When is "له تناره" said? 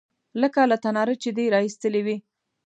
0.71-1.15